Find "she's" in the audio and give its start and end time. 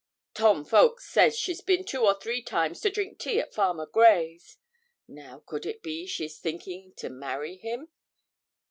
1.37-1.61, 6.07-6.39